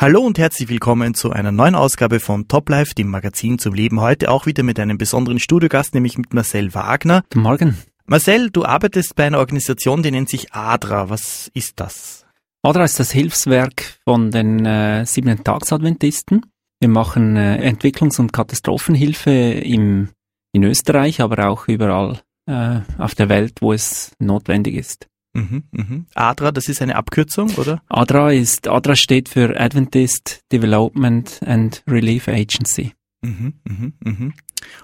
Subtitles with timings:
[0.00, 4.00] Hallo und herzlich willkommen zu einer neuen Ausgabe von Top Life, dem Magazin zum Leben.
[4.00, 7.22] Heute auch wieder mit einem besonderen Studiogast, nämlich mit Marcel Wagner.
[7.22, 7.78] Guten Morgen.
[8.06, 11.10] Marcel, du arbeitest bei einer Organisation, die nennt sich ADRA.
[11.10, 12.24] Was ist das?
[12.62, 16.46] ADRA ist das Hilfswerk von den äh, siebenten Tagsadventisten.
[16.78, 20.10] Wir machen äh, Entwicklungs- und Katastrophenhilfe im,
[20.52, 25.08] in Österreich, aber auch überall äh, auf der Welt, wo es notwendig ist.
[25.38, 26.06] Mhm, mhm.
[26.14, 27.80] ADRA, das ist eine Abkürzung, oder?
[27.88, 32.92] ADRA ist, ADRA steht für Adventist Development and Relief Agency.
[33.22, 34.32] Mhm, mhm, mhm.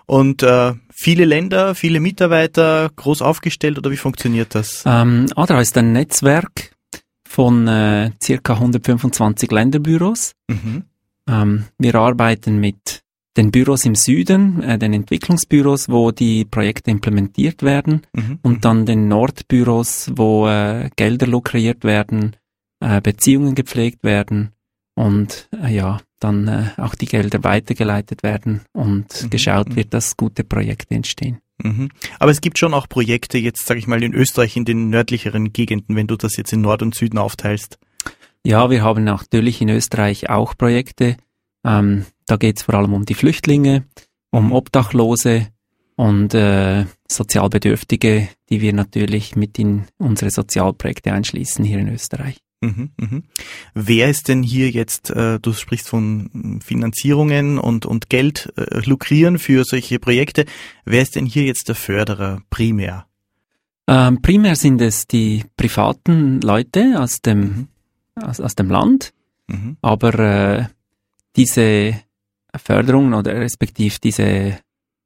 [0.07, 4.85] Und äh, viele Länder, viele Mitarbeiter, groß aufgestellt oder wie funktioniert das?
[4.87, 6.73] Ähm, ADRA ist ein Netzwerk
[7.29, 10.33] von äh, circa 125 Länderbüros.
[10.48, 10.84] Mhm.
[11.29, 13.04] Ähm, wir arbeiten mit
[13.37, 18.38] den Büros im Süden, äh, den Entwicklungsbüros, wo die Projekte implementiert werden Mhm.
[18.42, 22.37] und dann den Nordbüros, wo äh, Gelder lukriert werden,
[22.80, 24.51] äh, Beziehungen gepflegt werden
[24.95, 29.77] und äh, ja, dann äh, auch die Gelder weitergeleitet werden und Mhm, geschaut mhm.
[29.77, 31.39] wird, dass gute Projekte entstehen.
[31.62, 31.89] Mhm.
[32.19, 35.53] Aber es gibt schon auch Projekte, jetzt sage ich mal in Österreich, in den nördlicheren
[35.53, 37.78] Gegenden, wenn du das jetzt in Nord und Süden aufteilst.
[38.47, 41.16] Ja, wir haben natürlich in Österreich auch Projekte.
[41.65, 43.84] Ähm, da geht es vor allem um die Flüchtlinge,
[44.31, 45.48] um Obdachlose
[45.97, 52.39] und äh, Sozialbedürftige, die wir natürlich mit in unsere Sozialprojekte einschließen hier in Österreich.
[52.61, 53.23] Mhm, mhm.
[53.75, 59.39] Wer ist denn hier jetzt, äh, du sprichst von Finanzierungen und, und Geld äh, lukrieren
[59.39, 60.47] für solche Projekte,
[60.84, 63.06] wer ist denn hier jetzt der Förderer primär?
[63.87, 67.69] Ähm, primär sind es die privaten Leute aus dem, Mhm.
[68.23, 69.12] aus, aus dem Land,
[69.47, 69.77] Mhm.
[69.83, 70.65] aber äh,
[71.37, 72.01] diese
[72.57, 74.59] Förderungen oder respektiv diese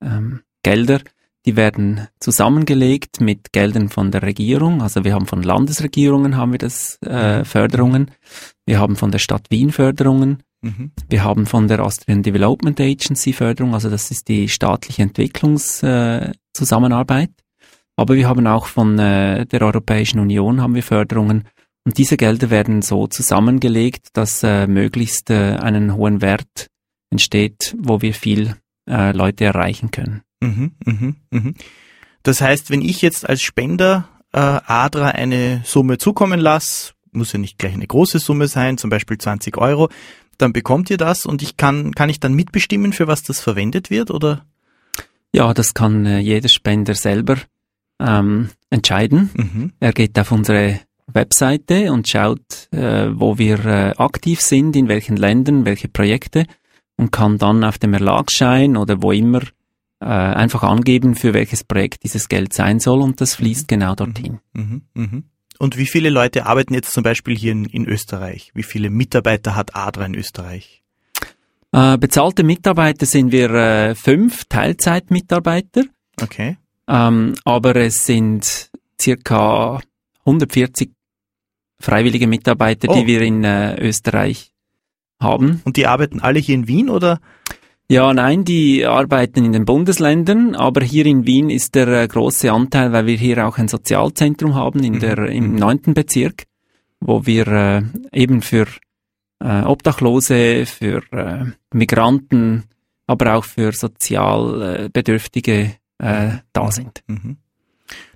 [0.02, 1.00] ähm, Gelder,
[1.46, 4.82] die werden zusammengelegt mit Geldern von der Regierung.
[4.82, 7.44] Also wir haben von Landesregierungen haben wir das äh, Mhm.
[7.44, 8.10] Förderungen,
[8.66, 10.90] wir haben von der Stadt Wien Förderungen, Mhm.
[11.08, 17.30] wir haben von der Austrian Development Agency Förderung, also das ist die staatliche Entwicklungszusammenarbeit.
[17.30, 17.42] Äh.
[17.96, 21.44] Aber wir haben auch von äh, der Europäischen Union haben wir Förderungen
[21.88, 26.66] und diese Gelder werden so zusammengelegt, dass äh, möglichst äh, einen hohen Wert
[27.08, 28.56] entsteht, wo wir viel
[28.86, 30.20] äh, Leute erreichen können.
[30.40, 30.72] Mhm.
[30.84, 31.16] Mhm.
[31.30, 31.54] Mhm.
[32.24, 37.38] Das heißt, wenn ich jetzt als Spender äh, ADRA eine Summe zukommen lasse, muss ja
[37.38, 39.88] nicht gleich eine große Summe sein, zum Beispiel 20 Euro,
[40.36, 43.88] dann bekommt ihr das und ich kann, kann ich dann mitbestimmen, für was das verwendet
[43.88, 44.44] wird, oder?
[45.32, 47.38] Ja, das kann äh, jeder Spender selber
[47.98, 49.30] ähm, entscheiden.
[49.32, 49.72] Mhm.
[49.80, 50.80] Er geht auf unsere
[51.12, 56.46] Webseite und schaut, äh, wo wir äh, aktiv sind, in welchen Ländern, welche Projekte
[56.96, 59.42] und kann dann auf dem Erlagsschein oder wo immer
[60.00, 64.40] äh, einfach angeben, für welches Projekt dieses Geld sein soll und das fließt genau dorthin.
[64.52, 65.24] Mhm, mhm.
[65.58, 68.52] Und wie viele Leute arbeiten jetzt zum Beispiel hier in, in Österreich?
[68.54, 70.82] Wie viele Mitarbeiter hat ADRA in Österreich?
[71.72, 75.84] Äh, bezahlte Mitarbeiter sind wir äh, fünf Teilzeitmitarbeiter,
[76.20, 76.56] Okay.
[76.86, 78.70] ähm, aber es sind
[79.00, 79.80] circa
[80.20, 80.90] 140
[81.80, 82.94] freiwillige Mitarbeiter, Oh.
[82.94, 84.52] die wir in äh, Österreich
[85.20, 85.62] haben.
[85.64, 87.20] Und die arbeiten alle hier in Wien oder?
[87.90, 92.52] Ja, nein, die arbeiten in den Bundesländern, aber hier in Wien ist der äh, große
[92.52, 95.56] Anteil, weil wir hier auch ein Sozialzentrum haben in Mhm, der, im mhm.
[95.56, 96.44] neunten Bezirk,
[97.00, 98.66] wo wir äh, eben für
[99.40, 102.64] äh, Obdachlose, für äh, Migranten,
[103.06, 107.02] aber auch für sozial äh, Bedürftige äh, da sind.
[107.06, 107.38] Mhm.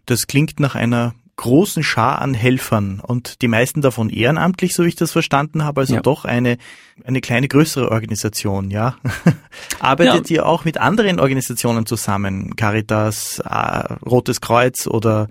[0.05, 4.89] Das klingt nach einer großen Schar an Helfern und die meisten davon ehrenamtlich, so wie
[4.89, 6.01] ich das verstanden habe, also Ja.
[6.01, 6.57] doch eine,
[7.05, 8.97] eine kleine größere Organisation, ja.
[9.81, 12.55] Arbeitet ihr auch mit anderen Organisationen zusammen?
[12.57, 15.29] Caritas, äh, Rotes Kreuz oder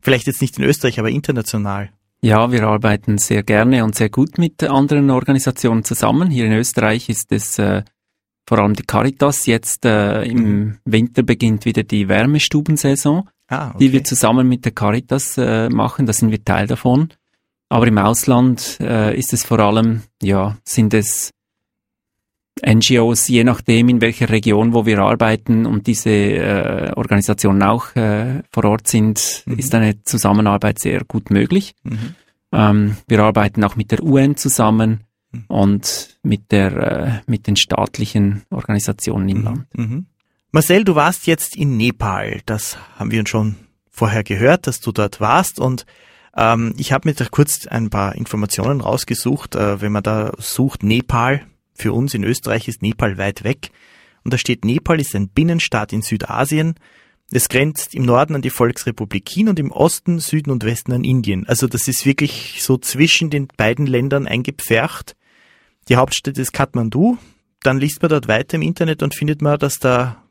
[0.00, 1.90] vielleicht jetzt nicht in Österreich, aber international?
[2.20, 6.30] Ja, wir arbeiten sehr gerne und sehr gut mit anderen Organisationen zusammen.
[6.30, 7.82] Hier in Österreich ist es äh,
[8.48, 9.46] vor allem die Caritas.
[9.46, 13.78] Jetzt äh, im Winter beginnt wieder die Wärmestubensaison, Ah, okay.
[13.78, 16.06] die wir zusammen mit der Caritas äh, machen.
[16.06, 17.08] Da sind wir Teil davon.
[17.68, 21.32] Aber im Ausland äh, ist es vor allem, ja, sind es
[22.64, 28.42] NGOs, je nachdem in welcher Region, wo wir arbeiten und diese äh, Organisationen auch äh,
[28.50, 29.58] vor Ort sind, Mhm.
[29.58, 31.74] ist eine Zusammenarbeit sehr gut möglich.
[31.82, 32.14] Mhm.
[32.52, 35.00] Ähm, wir arbeiten auch mit der UN zusammen
[35.32, 35.44] Mhm.
[35.48, 39.44] und mit der äh, mit den staatlichen Organisationen im Mhm.
[39.44, 39.66] Land.
[40.56, 42.40] Marcel, du warst jetzt in Nepal.
[42.46, 43.56] Das haben wir schon
[43.90, 45.60] vorher gehört, dass du dort warst.
[45.60, 45.84] Und
[46.34, 49.54] ähm, ich habe mir da kurz ein paar Informationen rausgesucht.
[49.54, 53.68] Äh, wenn man da sucht, Nepal, für uns in Österreich ist Nepal weit weg.
[54.24, 56.76] Und da steht, Nepal ist ein Binnenstaat in Südasien.
[57.30, 61.04] Es grenzt im Norden an die Volksrepublik China und im Osten, Süden und Westen an
[61.04, 61.46] Indien.
[61.46, 65.16] Also das ist wirklich so zwischen den beiden Ländern eingepfercht.
[65.90, 67.18] Die Hauptstadt ist Kathmandu.
[67.60, 70.22] Dann liest man dort weiter im Internet und findet man, dass da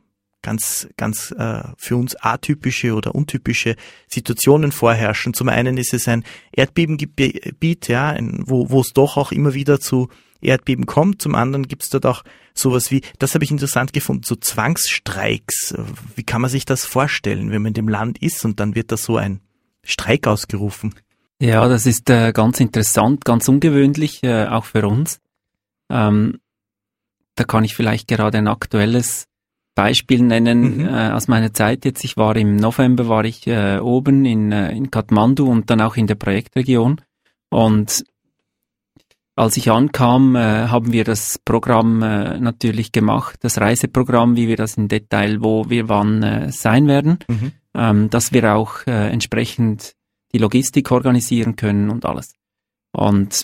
[0.45, 3.75] ganz, ganz äh, für uns atypische oder untypische
[4.07, 5.33] Situationen vorherrschen.
[5.33, 9.79] Zum einen ist es ein Erdbebengebiet, ja, ein, wo, wo es doch auch immer wieder
[9.79, 10.07] zu
[10.41, 11.19] Erdbeben kommt.
[11.19, 15.73] Zum anderen gibt es dort auch sowas wie, das habe ich interessant gefunden, so Zwangsstreiks.
[16.15, 18.91] Wie kann man sich das vorstellen, wenn man in dem Land ist und dann wird
[18.91, 19.41] da so ein
[19.83, 20.93] Streik ausgerufen?
[21.39, 25.19] Ja, das ist äh, ganz interessant, ganz ungewöhnlich, äh, auch für uns.
[25.89, 26.39] Ähm,
[27.33, 29.25] da kann ich vielleicht gerade ein aktuelles
[29.75, 30.85] Beispiel nennen mhm.
[30.87, 32.03] äh, aus meiner Zeit jetzt.
[32.03, 35.97] Ich war im November war ich äh, oben in, äh, in Kathmandu und dann auch
[35.97, 37.01] in der Projektregion.
[37.49, 38.05] Und
[39.35, 44.55] als ich ankam, äh, haben wir das Programm äh, natürlich gemacht, das Reiseprogramm, wie wir
[44.55, 47.51] das im Detail, wo wir wann äh, sein werden, mhm.
[47.75, 49.93] ähm, dass wir auch äh, entsprechend
[50.31, 52.33] die Logistik organisieren können und alles.
[52.93, 53.43] Und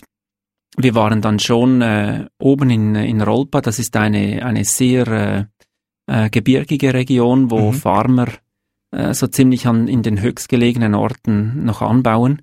[0.78, 5.44] wir waren dann schon äh, oben in, in Rolpa, das ist eine, eine sehr äh,
[6.06, 7.74] äh, gebirgige Region, wo mhm.
[7.74, 8.28] Farmer
[8.90, 12.42] äh, so ziemlich an, in den höchstgelegenen Orten noch anbauen.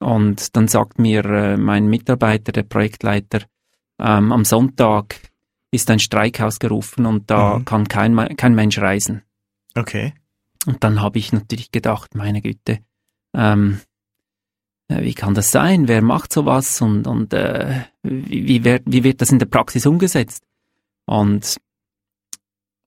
[0.00, 3.42] Und dann sagt mir äh, mein Mitarbeiter, der Projektleiter,
[3.98, 5.20] ähm, am Sonntag
[5.70, 7.64] ist ein Streik ausgerufen und da mhm.
[7.64, 9.22] kann kein, kein Mensch reisen.
[9.74, 10.14] Okay.
[10.66, 12.80] Und dann habe ich natürlich gedacht, meine Güte,
[13.34, 13.80] ähm,
[14.88, 15.88] äh, wie kann das sein?
[15.88, 19.86] Wer macht sowas und, und äh, wie, wie, wird, wie wird das in der Praxis
[19.86, 20.44] umgesetzt?
[21.06, 21.56] Und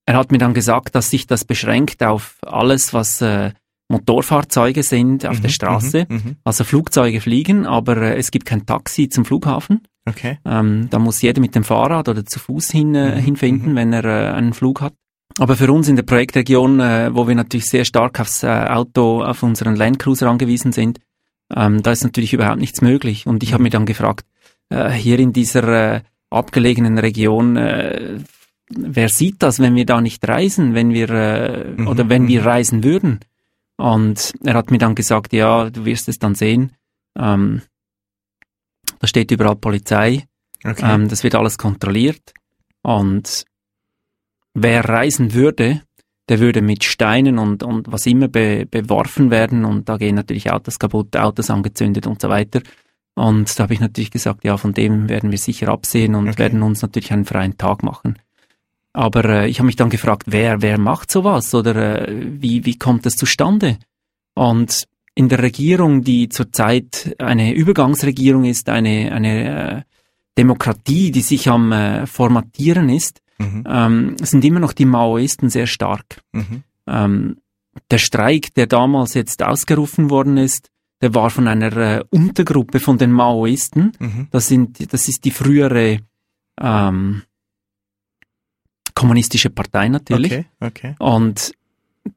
[0.07, 3.51] er hat mir dann gesagt, dass sich das beschränkt auf alles, was äh,
[3.89, 6.06] Motorfahrzeuge sind auf mhm, der Straße.
[6.07, 9.81] Mhm, mhm, also Flugzeuge fliegen, aber äh, es gibt kein Taxi zum Flughafen.
[10.07, 10.39] Okay.
[10.45, 13.75] Ähm, da muss jeder mit dem Fahrrad oder zu Fuß hin, äh, mhm, hinfinden, mhm.
[13.75, 14.94] wenn er äh, einen Flug hat.
[15.39, 19.21] Aber für uns in der Projektregion, äh, wo wir natürlich sehr stark aufs äh, Auto,
[19.21, 21.00] auf unseren Landcruiser angewiesen sind,
[21.54, 23.27] ähm, da ist natürlich überhaupt nichts möglich.
[23.27, 23.65] Und ich habe mhm.
[23.65, 24.25] mir dann gefragt,
[24.69, 28.19] äh, hier in dieser äh, abgelegenen Region äh,
[28.69, 31.88] wer sieht das, wenn wir da nicht reisen, wenn wir äh, mhm.
[31.88, 32.48] oder wenn wir mhm.
[32.48, 33.19] reisen würden?
[33.78, 36.74] Und er hat mir dann gesagt, ja, du wirst es dann sehen.
[37.18, 37.62] Ähm,
[39.00, 40.25] da steht überall Polizei.
[40.64, 40.96] Okay.
[40.96, 42.34] Ähm, das wird alles kontrolliert.
[42.81, 43.46] Und
[44.54, 45.84] wer reisen würde,
[46.30, 49.64] der würde mit Steinen und, und was immer be, beworfen werden.
[49.64, 52.62] Und da gehen natürlich Autos kaputt, Autos angezündet und so weiter.
[53.16, 56.40] Und da habe ich natürlich gesagt, ja, von dem werden wir sicher absehen und okay.
[56.40, 58.19] werden uns natürlich einen freien Tag machen.
[58.98, 62.80] Aber äh, ich habe mich dann gefragt, wer, wer macht sowas oder äh, wie, wie
[62.80, 63.78] kommt das zustande?
[64.34, 69.82] Und in der Regierung, die zurzeit eine Übergangsregierung ist, eine, eine äh,
[70.36, 73.64] Demokratie, die sich am äh, Formatieren ist, mhm.
[73.68, 76.24] ähm, sind immer noch die Maoisten sehr stark.
[76.32, 76.64] Mhm.
[76.88, 77.38] Ähm,
[77.92, 80.72] der Streik, der damals jetzt ausgerufen worden ist,
[81.02, 83.92] der war von einer äh, Untergruppe von den Maoisten.
[84.00, 84.28] Mhm.
[84.32, 86.00] Das, sind, das ist die frühere
[86.60, 87.22] ähm,
[88.98, 90.32] kommunistische Partei natürlich.
[90.32, 90.96] Okay, okay.
[90.98, 91.54] Und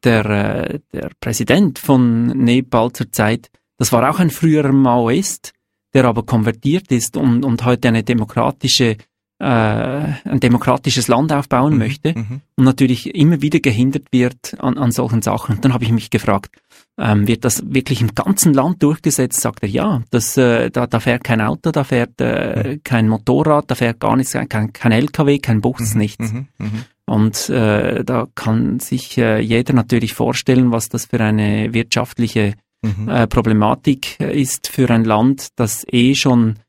[0.02, 5.52] der, äh, der Präsident von Nepal zur Zeit, das war auch ein früherer Maoist,
[5.92, 8.96] der aber konvertiert ist und, und heute eine demokratische
[9.40, 12.40] äh, ein demokratisches Land aufbauen mhm, möchte mhm.
[12.56, 15.56] und natürlich immer wieder gehindert wird an, an solchen Sachen.
[15.56, 16.50] Und dann habe ich mich gefragt,
[16.98, 19.40] ähm, wird das wirklich im ganzen Land durchgesetzt?
[19.40, 22.80] Sagt er, ja, das, äh, da, da fährt kein Auto, da fährt äh, mhm.
[22.84, 26.32] kein Motorrad, da fährt gar nichts, kein, kein LKW, kein Bus, mhm, nichts.
[26.32, 26.84] Mhm, mhm.
[27.06, 33.08] Und äh, da kann sich äh, jeder natürlich vorstellen, was das für eine wirtschaftliche mhm.
[33.08, 36.60] äh, Problematik ist für ein Land, das eh schon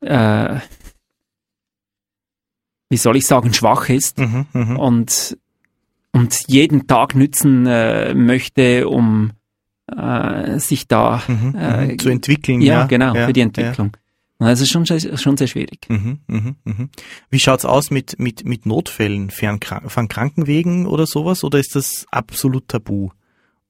[0.00, 0.58] äh,
[2.88, 4.76] wie soll ich sagen, schwach ist mhm, mh.
[4.76, 5.38] und,
[6.12, 9.32] und jeden Tag nützen äh, möchte, um
[9.94, 11.98] äh, sich da mhm, äh, mhm.
[11.98, 12.60] zu entwickeln.
[12.60, 13.92] Ja, ja genau, ja, für die Entwicklung.
[13.94, 14.00] Ja.
[14.38, 15.86] Das ist schon, schon sehr schwierig.
[15.88, 16.90] Mhm, mhm, mhm.
[17.30, 21.42] Wie schaut's aus mit, mit, mit Notfällen von Krankenwegen oder sowas?
[21.42, 23.10] Oder ist das absolut tabu?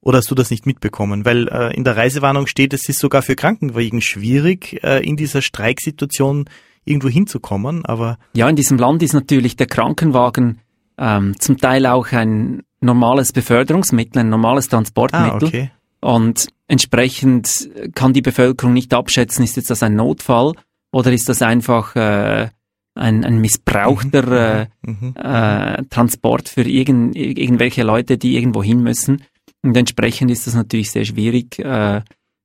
[0.01, 1.25] Oder hast du das nicht mitbekommen?
[1.25, 5.41] Weil äh, in der Reisewarnung steht, es ist sogar für Krankenwagen schwierig, äh, in dieser
[5.41, 6.47] Streiksituation
[6.85, 8.19] irgendwo hinzukommen, aber.
[8.35, 10.61] Ja, in diesem Land ist natürlich der Krankenwagen
[10.99, 15.31] ähm, zum Teil auch ein normales Beförderungsmittel, ein normales Transportmittel.
[15.31, 15.71] Ah, okay.
[16.01, 20.53] Und entsprechend kann die Bevölkerung nicht abschätzen, ist jetzt das ein Notfall
[20.93, 22.49] oder ist das einfach äh,
[22.95, 25.15] ein, ein missbrauchter mhm, äh, mhm, mhm.
[25.17, 29.23] äh, Transport für irgend, irgendwelche Leute, die irgendwo hin müssen.
[29.63, 32.03] Und entsprechend ist das natürlich sehr schwierig, äh,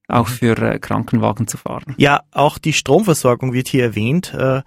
[0.08, 1.96] auch für äh, Krankenwagen zu fahren.
[1.98, 4.34] Ja, auch die Stromversorgung wird hier erwähnt.
[4.34, 4.62] Äh,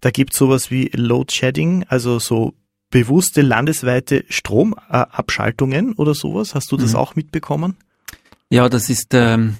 [0.00, 2.54] da gibt es sowas wie Load Shedding, also so
[2.90, 6.54] bewusste landesweite Stromabschaltungen oder sowas.
[6.54, 6.98] Hast du das mhm.
[6.98, 7.76] auch mitbekommen?
[8.50, 9.56] Ja, das ist, ähm,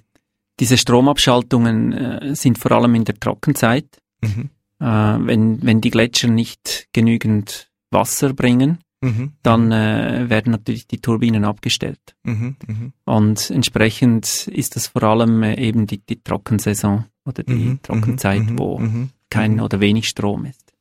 [0.60, 3.86] diese Stromabschaltungen äh, sind vor allem in der Trockenzeit.
[4.22, 4.50] Mhm.
[4.80, 9.32] Äh, wenn, wenn die Gletscher nicht genügend Wasser bringen, mhm.
[9.42, 12.16] dann äh, werden natürlich die Turbinen abgestellt.
[12.24, 12.90] Mhm, mh.
[13.04, 18.42] Und entsprechend ist das vor allem äh, eben die, die Trockensaison oder die mhm, Trockenzeit,
[18.42, 19.60] mhm, wo mhm, kein mhm.
[19.60, 20.72] oder wenig Strom ist.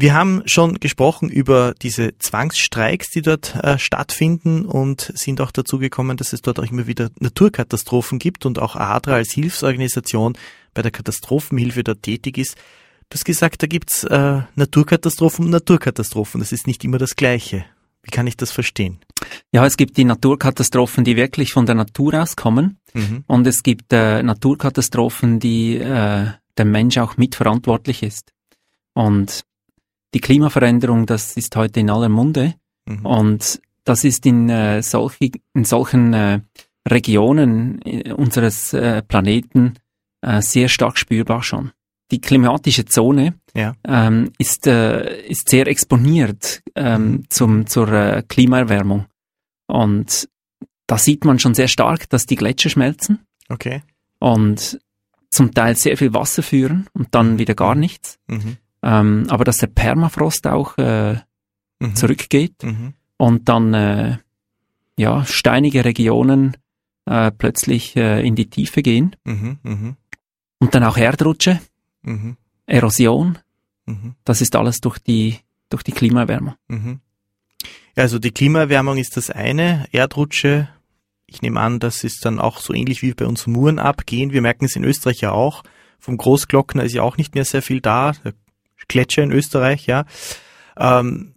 [0.00, 5.78] Wir haben schon gesprochen über diese Zwangsstreiks, die dort äh, stattfinden und sind auch dazu
[5.78, 10.38] gekommen, dass es dort auch immer wieder Naturkatastrophen gibt und auch ADRA als Hilfsorganisation
[10.72, 12.54] bei der Katastrophenhilfe dort tätig ist.
[13.10, 16.40] Du hast gesagt, da gibt's äh, Naturkatastrophen und Naturkatastrophen.
[16.40, 17.66] Das ist nicht immer das Gleiche.
[18.02, 19.00] Wie kann ich das verstehen?
[19.52, 22.78] Ja, es gibt die Naturkatastrophen, die wirklich von der Natur auskommen.
[22.94, 23.24] Mhm.
[23.26, 28.32] Und es gibt äh, Naturkatastrophen, die äh, der Mensch auch mitverantwortlich ist.
[28.94, 29.44] Und
[30.14, 32.54] die Klimaveränderung, das ist heute in aller Munde.
[32.86, 33.06] Mhm.
[33.06, 36.40] Und das ist in, äh, solche, in solchen äh,
[36.88, 39.74] Regionen äh, unseres äh, Planeten
[40.22, 41.72] äh, sehr stark spürbar schon.
[42.10, 43.76] Die klimatische Zone ja.
[43.86, 47.24] ähm, ist, äh, ist sehr exponiert ähm, mhm.
[47.28, 49.06] zum, zur äh, Klimaerwärmung.
[49.66, 50.28] Und
[50.86, 53.20] da sieht man schon sehr stark, dass die Gletscher schmelzen.
[53.48, 53.82] Okay.
[54.18, 54.80] Und
[55.30, 58.18] zum Teil sehr viel Wasser führen und dann wieder gar nichts.
[58.26, 58.56] Mhm.
[58.82, 61.16] Ähm, aber dass der Permafrost auch äh,
[61.80, 61.94] mhm.
[61.94, 62.94] zurückgeht mhm.
[63.16, 64.18] und dann äh,
[64.96, 66.56] ja steinige Regionen
[67.06, 69.58] äh, plötzlich äh, in die Tiefe gehen mhm.
[69.62, 69.96] mhm.
[70.58, 71.60] und dann auch Erdrutsche,
[72.02, 72.36] mhm.
[72.66, 73.38] Erosion.
[73.86, 74.14] Mhm.
[74.24, 76.54] Das ist alles durch die durch die Klimaerwärmung.
[77.96, 80.68] Also die Klimaerwärmung ist das eine, Erdrutsche.
[81.26, 84.32] Ich nehme an, das ist dann auch so ähnlich wie bei uns Muren abgehen.
[84.32, 85.62] Wir merken es in Österreich ja auch.
[85.98, 88.12] Vom Großglockner ist ja auch nicht mehr sehr viel da.
[88.24, 88.32] Da
[88.90, 90.04] Gletscher in Österreich, ja.
[90.76, 91.32] Ähm,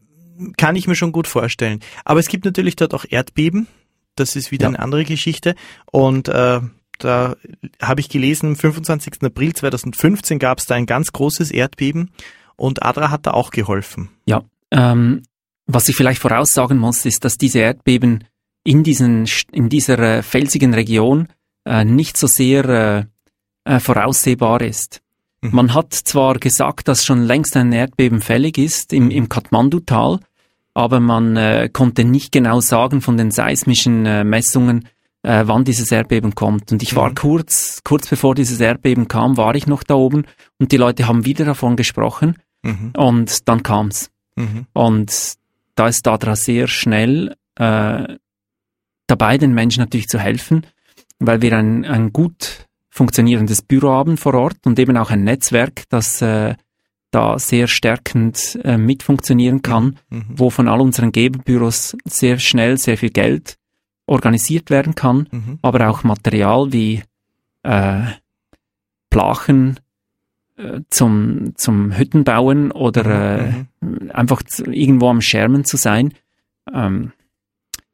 [0.58, 1.80] kann ich mir schon gut vorstellen.
[2.04, 3.68] Aber es gibt natürlich dort auch Erdbeben.
[4.16, 4.70] Das ist wieder ja.
[4.70, 5.56] eine andere Geschichte.
[5.92, 6.60] Und äh,
[7.00, 7.36] da
[7.82, 9.24] habe ich gelesen, am 25.
[9.24, 12.12] April 2015 gab es da ein ganz großes Erdbeben
[12.56, 14.10] und Adra hat da auch geholfen.
[14.26, 15.24] Ja, ähm,
[15.66, 18.26] was ich vielleicht voraussagen muss, ist, dass diese Erdbeben
[18.64, 21.28] in, diesen, in dieser äh, felsigen Region
[21.66, 22.66] äh, nicht so sehr
[23.66, 25.03] äh, äh voraussehbar ist.
[25.44, 25.50] Mhm.
[25.52, 30.20] Man hat zwar gesagt, dass schon längst ein Erdbeben fällig ist im, im Kathmandu-Tal,
[30.74, 34.88] aber man äh, konnte nicht genau sagen von den seismischen äh, Messungen,
[35.24, 36.72] äh, wann dieses Erdbeben kommt.
[36.72, 37.16] Und ich war mhm.
[37.16, 40.24] kurz, kurz bevor dieses Erdbeben kam, war ich noch da oben
[40.60, 42.94] und die Leute haben wieder davon gesprochen mhm.
[42.96, 44.12] und dann kam's.
[44.36, 44.66] Mhm.
[44.72, 45.34] Und
[45.76, 48.16] da ist Dadra sehr schnell äh,
[49.08, 50.66] dabei, den Menschen natürlich zu helfen,
[51.20, 55.84] weil wir ein, ein gut funktionierendes Büro haben vor Ort und eben auch ein Netzwerk,
[55.90, 56.54] das äh,
[57.10, 60.26] da sehr stärkend äh, mitfunktionieren kann, mhm.
[60.30, 63.58] wo von all unseren Geberbüros sehr schnell sehr viel Geld
[64.06, 65.60] organisiert werden kann, mhm.
[65.64, 67.02] aber auch Material wie
[67.64, 68.02] äh,
[69.10, 69.80] Plachen
[70.58, 73.68] äh, zum, zum Hüttenbauen oder mhm.
[73.82, 74.12] äh, mhm.
[74.12, 76.14] einfach zu, irgendwo am Schermen zu sein.
[76.72, 77.12] Ähm,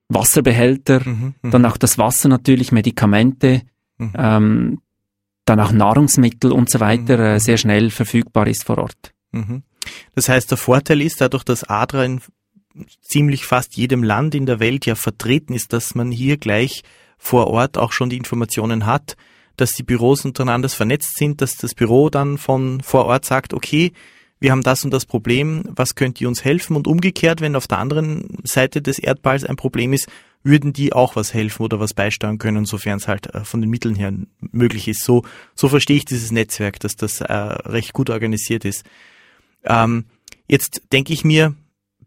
[0.09, 1.35] Wasserbehälter, mhm.
[1.43, 3.61] dann auch das Wasser natürlich, Medikamente,
[3.99, 4.81] ähm,
[5.49, 7.23] dann auch Nahrungsmittel und so weiter mhm.
[7.23, 9.13] äh, sehr schnell verfügbar ist vor Ort.
[9.31, 9.63] Mhm.
[10.15, 12.21] Das heißt, der Vorteil ist dadurch, dass Adra in
[13.01, 16.83] ziemlich fast jedem Land in der Welt ja vertreten ist, dass man hier gleich
[17.17, 19.17] vor Ort auch schon die Informationen hat,
[19.57, 23.91] dass die Büros untereinander vernetzt sind, dass das Büro dann von vor Ort sagt, okay,
[24.39, 26.77] wir haben das und das Problem, was könnt ihr uns helfen?
[26.77, 30.07] Und umgekehrt, wenn auf der anderen Seite des Erdballs ein Problem ist,
[30.43, 33.69] würden die auch was helfen oder was beisteuern können, sofern es halt äh, von den
[33.69, 35.03] Mitteln her möglich ist.
[35.03, 35.23] So,
[35.55, 38.85] so verstehe ich dieses Netzwerk, dass das äh, recht gut organisiert ist.
[39.63, 40.05] Ähm,
[40.47, 41.55] jetzt denke ich mir,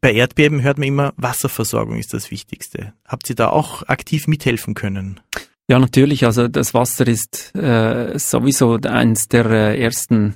[0.00, 2.92] bei Erdbeben hört man immer, Wasserversorgung ist das Wichtigste.
[3.06, 5.20] Habt ihr da auch aktiv mithelfen können?
[5.68, 6.24] Ja, natürlich.
[6.24, 10.34] Also das Wasser ist äh, sowieso eines der äh, ersten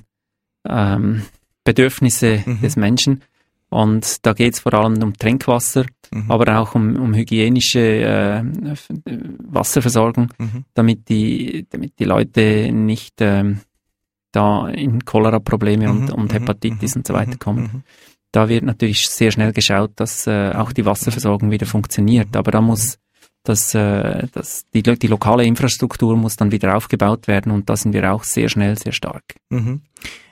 [0.67, 1.23] ähm,
[1.63, 2.61] Bedürfnisse mhm.
[2.61, 3.23] des Menschen.
[3.69, 6.31] Und da geht es vor allem um Trinkwasser, mhm.
[6.31, 8.43] aber auch um, um hygienische äh,
[9.39, 10.65] Wasserversorgung, mhm.
[10.73, 13.59] damit, die, damit die Leute nicht ähm,
[14.31, 16.13] da in Cholera-Probleme und, mhm.
[16.13, 16.33] und mhm.
[16.33, 17.39] Hepatitis und so weiter mhm.
[17.39, 17.83] kommen.
[18.31, 22.35] Da wird natürlich sehr schnell geschaut, dass äh, auch die Wasserversorgung wieder funktioniert.
[22.35, 22.99] Aber da muss
[23.43, 27.93] das, äh, das, die, die lokale Infrastruktur muss dann wieder aufgebaut werden und da sind
[27.93, 29.23] wir auch sehr schnell, sehr stark.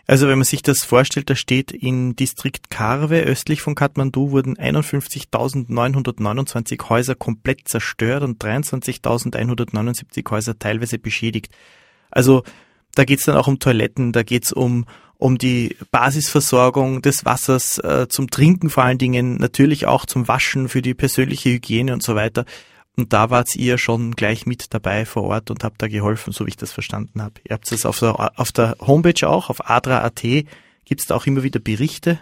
[0.07, 4.55] Also wenn man sich das vorstellt, da steht in Distrikt Karwe östlich von Kathmandu wurden
[4.55, 11.51] 51.929 Häuser komplett zerstört und 23.179 Häuser teilweise beschädigt.
[12.11, 12.43] Also
[12.93, 14.85] da geht's dann auch um Toiletten, da geht's um,
[15.17, 20.69] um die Basisversorgung des Wassers äh, zum Trinken vor allen Dingen, natürlich auch zum Waschen
[20.69, 22.45] für die persönliche Hygiene und so weiter.
[22.97, 26.45] Und da wart ihr schon gleich mit dabei vor Ort und habt da geholfen, so
[26.45, 27.41] wie ich das verstanden habe.
[27.43, 31.43] Ihr habt es auf der, auf der Homepage auch, auf adra.at gibt es auch immer
[31.43, 32.19] wieder Berichte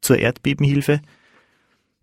[0.00, 1.00] zur Erdbebenhilfe.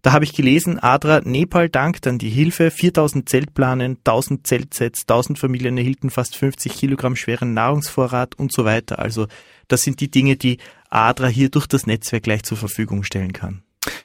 [0.02, 2.72] Da habe ich gelesen, Adra Nepal dankt an die Hilfe.
[2.72, 9.00] 4000 Zeltplanen, 1000 Zeltsets, 1000 Familien erhielten fast 50 Kilogramm schweren Nahrungsvorrat und so weiter.
[9.00, 9.28] Also
[9.68, 10.60] das sind die Dinge, die
[10.90, 13.64] Adra hier durch das Netzwerk gleich zur Verfügung stellen kann.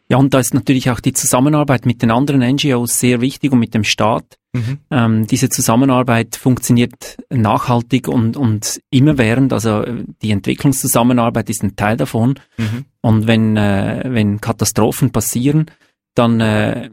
[0.09, 3.59] Ja, und da ist natürlich auch die Zusammenarbeit mit den anderen NGOs sehr wichtig und
[3.59, 4.39] mit dem Staat.
[4.53, 4.79] Mhm.
[4.91, 9.53] Ähm, diese Zusammenarbeit funktioniert nachhaltig und, und immerwährend.
[9.53, 9.85] Also
[10.23, 12.39] die Entwicklungszusammenarbeit ist ein Teil davon.
[12.59, 12.85] Mhm.
[13.01, 15.71] Und wenn, äh, wenn Katastrophen passieren,
[16.15, 16.91] dann äh,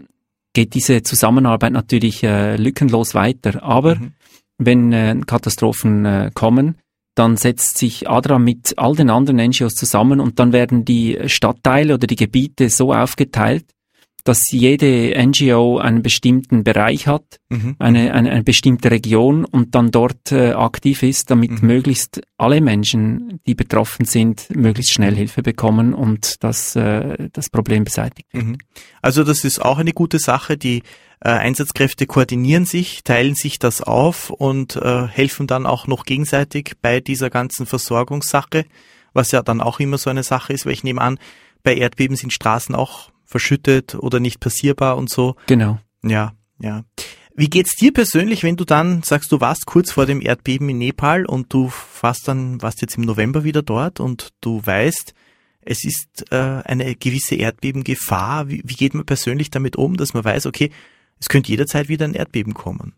[0.54, 3.62] geht diese Zusammenarbeit natürlich äh, lückenlos weiter.
[3.62, 4.14] Aber mhm.
[4.58, 6.76] wenn äh, Katastrophen äh, kommen,
[7.16, 11.96] dann setzt sich ADRA mit all den anderen NGOs zusammen und dann werden die Stadtteile
[11.96, 13.66] oder die Gebiete so aufgeteilt,
[14.30, 17.76] dass jede NGO einen bestimmten Bereich hat, mhm.
[17.80, 21.68] eine, eine, eine, bestimmte Region und dann dort äh, aktiv ist, damit mhm.
[21.68, 27.86] möglichst alle Menschen, die betroffen sind, möglichst schnell Hilfe bekommen und das, äh, das Problem
[27.86, 28.46] beseitigt wird.
[28.46, 28.58] Mhm.
[29.02, 30.58] Also das ist auch eine gute Sache.
[30.60, 30.84] Die
[31.22, 36.74] äh, Einsatzkräfte koordinieren sich, teilen sich das auf und äh, helfen dann auch noch gegenseitig
[36.84, 38.66] bei dieser ganzen Versorgungssache,
[39.12, 41.18] was ja dann auch immer so eine Sache ist, weil ich nehme an,
[41.64, 45.36] bei Erdbeben sind Straßen auch verschüttet oder nicht passierbar und so.
[45.46, 45.80] Genau.
[46.04, 46.84] Ja, ja.
[47.36, 50.80] Wie geht's dir persönlich, wenn du dann sagst, du warst kurz vor dem Erdbeben in
[50.80, 51.72] Nepal und du
[52.02, 55.14] warst dann, warst jetzt im November wieder dort und du weißt,
[55.62, 58.50] es ist äh, eine gewisse Erdbebengefahr.
[58.50, 60.72] Wie, wie geht man persönlich damit um, dass man weiß, okay,
[61.20, 62.94] es könnte jederzeit wieder ein Erdbeben kommen?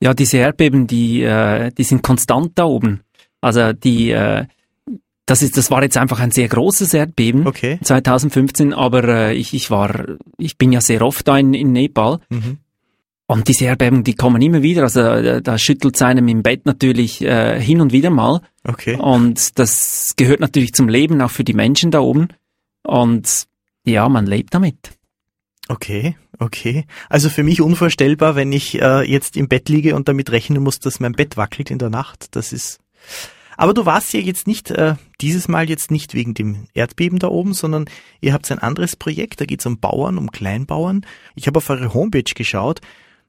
[0.00, 3.02] Ja, diese Erdbeben, die, äh, die sind konstant da oben.
[3.40, 4.46] Also die, äh,
[5.32, 7.78] das ist, das war jetzt einfach ein sehr großes Erdbeben okay.
[7.82, 10.04] 2015, aber äh, ich, ich war,
[10.36, 12.18] ich bin ja sehr oft da in, in Nepal.
[12.28, 12.58] Mhm.
[13.24, 14.82] Und diese Erdbeben, die kommen immer wieder.
[14.82, 18.42] Also äh, da schüttelt es einem im Bett natürlich äh, hin und wieder mal.
[18.64, 18.96] Okay.
[18.96, 22.28] Und das gehört natürlich zum Leben, auch für die Menschen da oben.
[22.82, 23.46] Und
[23.86, 24.98] ja, man lebt damit.
[25.68, 26.84] Okay, okay.
[27.08, 30.78] Also für mich unvorstellbar, wenn ich äh, jetzt im Bett liege und damit rechnen muss,
[30.78, 32.36] dass mein Bett wackelt in der Nacht.
[32.36, 32.80] Das ist
[33.56, 37.28] aber du warst ja jetzt nicht, äh, dieses Mal jetzt nicht wegen dem Erdbeben da
[37.28, 37.86] oben, sondern
[38.20, 41.06] ihr habt ein anderes Projekt, da geht es um Bauern, um Kleinbauern.
[41.34, 42.80] Ich habe auf eure Homepage geschaut,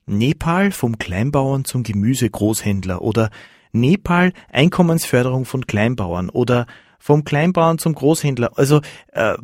[0.06, 3.30] Nepal vom Kleinbauern zum Gemüsegroßhändler oder
[3.72, 6.68] Nepal Einkommensförderung von Kleinbauern oder
[7.00, 8.58] vom Kleinbauern zum Großhändler.
[8.58, 8.82] Also
[9.12, 9.36] äh,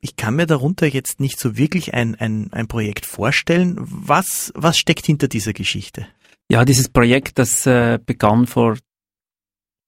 [0.00, 3.76] ich kann mir darunter jetzt nicht so wirklich ein, ein, ein Projekt vorstellen.
[3.78, 6.06] Was, was steckt hinter dieser Geschichte?
[6.48, 8.76] Ja, dieses Projekt, das äh, begann vor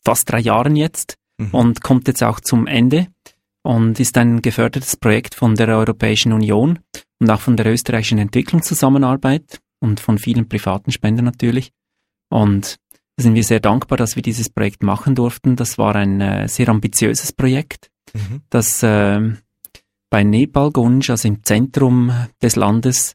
[0.05, 1.51] fast drei Jahren jetzt mhm.
[1.51, 3.09] und kommt jetzt auch zum Ende
[3.63, 6.79] und ist ein gefördertes Projekt von der Europäischen Union
[7.21, 11.71] und auch von der österreichischen Entwicklungszusammenarbeit und von vielen privaten Spendern natürlich.
[12.31, 12.77] Und
[13.17, 15.57] da sind wir sehr dankbar, dass wir dieses Projekt machen durften.
[15.57, 18.43] Das war ein äh, sehr ambitiöses Projekt, mhm.
[18.51, 19.21] das äh,
[20.11, 23.15] bei Nepal Gunj, also im Zentrum des Landes,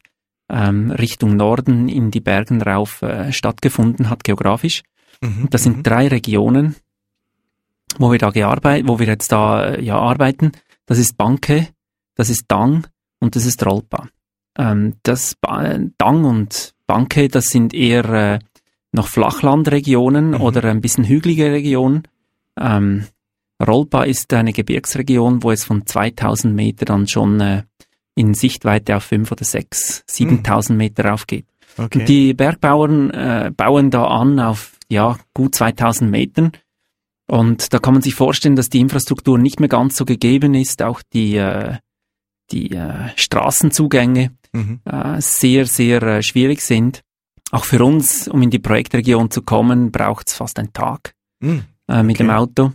[0.50, 4.82] ähm, Richtung Norden in die Bergen rauf äh, stattgefunden hat, geografisch.
[5.24, 5.82] Mhm, das sind mhm.
[5.82, 6.76] drei Regionen,
[7.98, 10.52] wo wir da gearbeitet, wo wir jetzt da äh, ja arbeiten.
[10.86, 11.68] Das ist Banke,
[12.14, 12.86] das ist Dang
[13.20, 14.08] und das ist Rolpa.
[14.58, 18.38] Ähm, das ba Dang und Banke, das sind eher äh,
[18.92, 20.40] noch Flachlandregionen mhm.
[20.40, 22.02] oder ein bisschen hügelige Regionen.
[22.58, 23.06] Ähm,
[23.64, 27.62] Rolpa ist eine Gebirgsregion, wo es von 2000 Meter dann schon äh,
[28.14, 30.76] in Sichtweite auf 5 oder 6, 7000 mhm.
[30.76, 31.46] Meter aufgeht.
[31.76, 32.00] Okay.
[32.00, 36.52] Und die Bergbauern äh, bauen da an auf ja, gut 2000 Metern.
[37.26, 40.82] Und da kann man sich vorstellen, dass die Infrastruktur nicht mehr ganz so gegeben ist,
[40.82, 41.76] auch die, äh,
[42.50, 44.80] die äh, Straßenzugänge mhm.
[44.84, 47.02] äh, sehr, sehr äh, schwierig sind.
[47.50, 51.64] Auch für uns, um in die Projektregion zu kommen, braucht es fast einen Tag mhm.
[51.88, 52.24] äh, mit okay.
[52.24, 52.72] dem Auto.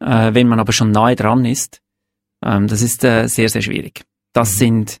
[0.00, 1.80] Äh, wenn man aber schon nahe dran ist,
[2.44, 4.04] ähm, das ist äh, sehr, sehr schwierig.
[4.32, 4.58] Das mhm.
[4.58, 5.00] sind,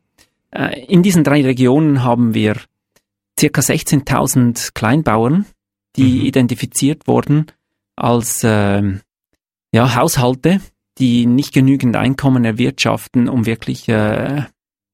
[0.52, 2.56] äh, in diesen drei Regionen haben wir
[3.38, 5.46] circa 16.000 Kleinbauern,
[5.96, 6.26] die mhm.
[6.26, 7.46] identifiziert wurden
[7.96, 8.82] als äh,
[9.72, 10.60] ja, Haushalte,
[10.98, 14.42] die nicht genügend Einkommen erwirtschaften, um wirklich äh,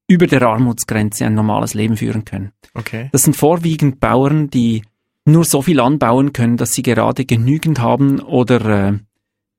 [0.07, 2.51] über der Armutsgrenze ein normales Leben führen können.
[2.73, 3.09] Okay.
[3.11, 4.83] Das sind vorwiegend Bauern, die
[5.25, 8.99] nur so viel anbauen können, dass sie gerade genügend haben oder äh,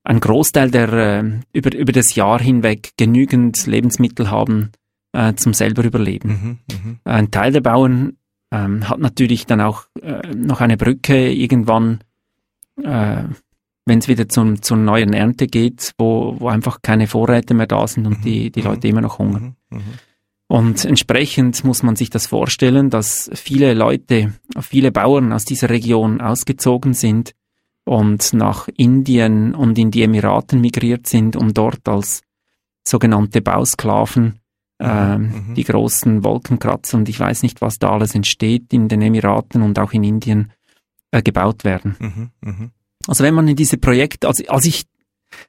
[0.05, 4.73] ein Großteil der äh, über, über das Jahr hinweg genügend Lebensmittel haben
[5.13, 6.29] äh, zum selber Überleben.
[6.69, 6.99] Mhm, mh.
[7.05, 8.19] Ein Teil der Bauern
[8.55, 12.01] ähm, hat natürlich dann auch äh, noch eine Brücke irgendwann,
[12.81, 13.25] äh,
[13.87, 17.87] wenn es wieder zum, zur neuen Ernte geht, wo, wo einfach keine Vorräte mehr da
[17.87, 18.23] sind und mhm.
[18.23, 18.67] die, die mhm.
[18.67, 19.57] Leute immer noch hungern.
[19.71, 19.79] Mhm.
[19.79, 19.83] mhm.
[20.47, 26.21] Und entsprechend muss man sich das vorstellen, dass viele Leute, viele Bauern aus dieser Region
[26.21, 27.33] ausgezogen sind
[27.85, 32.23] und nach Indien und in die Emiraten migriert sind, um dort als
[32.87, 34.39] sogenannte Bausklaven
[34.79, 35.55] äh, mhm.
[35.55, 39.79] die großen Wolkenkratzer und ich weiß nicht, was da alles entsteht in den Emiraten und
[39.79, 40.53] auch in Indien
[41.11, 41.97] äh, gebaut werden.
[41.99, 42.31] Mhm.
[42.41, 42.71] Mhm.
[43.07, 44.85] Also wenn man in diese Projekte, als, als ich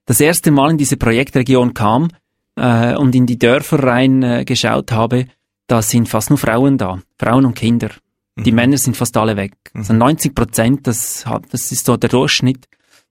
[0.06, 2.10] das erste Mal in diese Projektregion kam
[2.56, 5.28] äh, und in die Dörfer rein äh, geschaut habe,
[5.68, 7.90] da sind fast nur Frauen da, Frauen und Kinder.
[8.38, 8.56] Die mhm.
[8.56, 9.54] Männer sind fast alle weg.
[9.74, 10.36] Also 90 mhm.
[10.36, 12.68] Prozent, das, hat, das ist so der Durchschnitt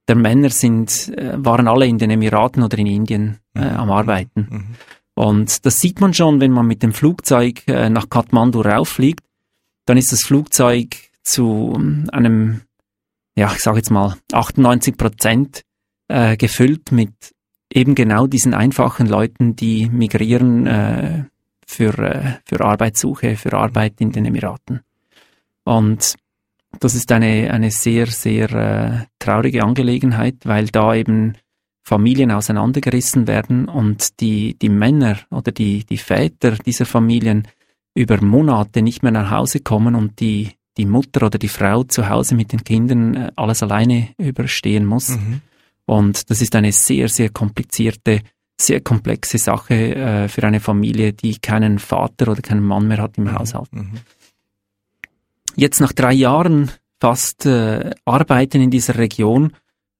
[0.08, 3.76] der Männer sind, äh, waren alle in den Emiraten oder in Indien äh, mhm.
[3.76, 4.76] am Arbeiten.
[5.14, 9.24] Und das sieht man schon, wenn man mit dem Flugzeug äh, nach Kathmandu rauffliegt,
[9.86, 12.62] dann ist das Flugzeug zu ähm, einem,
[13.36, 15.62] ja, ich sage jetzt mal 98 Prozent
[16.08, 17.12] äh, gefüllt mit
[17.72, 21.24] eben genau diesen einfachen Leuten, die migrieren äh,
[21.66, 24.80] für, für Arbeitssuche, für Arbeit in den Emiraten.
[25.64, 26.14] Und
[26.80, 31.36] das ist eine, eine sehr, sehr traurige Angelegenheit, weil da eben
[31.84, 37.46] Familien auseinandergerissen werden und die, die Männer oder die, die Väter dieser Familien
[37.94, 42.08] über Monate nicht mehr nach Hause kommen und die, die Mutter oder die Frau zu
[42.08, 45.10] Hause mit den Kindern äh, alles alleine überstehen muss.
[45.10, 45.42] Mhm.
[45.84, 48.22] Und das ist eine sehr, sehr komplizierte,
[48.58, 53.18] sehr komplexe Sache äh, für eine Familie, die keinen Vater oder keinen Mann mehr hat
[53.18, 53.38] im mhm.
[53.38, 53.72] Haushalt.
[53.72, 53.92] Mhm.
[55.54, 59.52] Jetzt nach drei Jahren fast äh, Arbeiten in dieser Region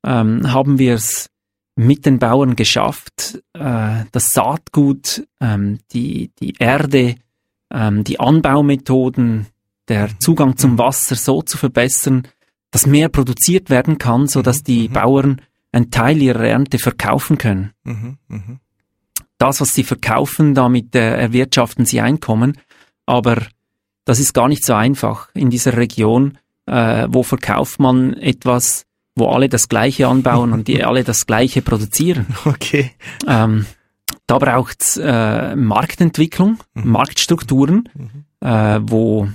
[0.05, 1.31] ähm, haben wir es
[1.76, 7.16] mit den Bauern geschafft, äh, das Saatgut, ähm, die, die Erde,
[7.72, 9.46] ähm, die Anbaumethoden,
[9.88, 10.20] der mhm.
[10.20, 10.78] Zugang zum mhm.
[10.78, 12.28] Wasser so zu verbessern,
[12.70, 14.92] dass mehr produziert werden kann, so dass die mhm.
[14.92, 17.72] Bauern einen Teil ihrer Ernte verkaufen können.
[19.38, 22.58] Das, was sie verkaufen, damit äh, erwirtschaften sie Einkommen,
[23.06, 23.42] aber
[24.04, 26.38] das ist gar nicht so einfach in dieser Region.
[26.66, 31.62] Äh, wo verkauft man etwas, wo alle das Gleiche anbauen und die alle das Gleiche
[31.62, 32.27] produzieren?
[32.44, 32.92] Okay.
[33.27, 33.66] Ähm,
[34.27, 36.90] da braucht es äh, Marktentwicklung, mhm.
[36.90, 38.24] Marktstrukturen, mhm.
[38.40, 39.29] äh, wo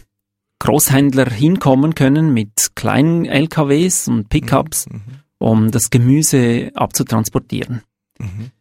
[0.59, 4.93] Großhändler hinkommen können mit kleinen LKWs und Pickups, mhm.
[4.93, 5.01] mhm.
[5.37, 7.81] um das Gemüse abzutransportieren.
[8.19, 8.51] Mhm.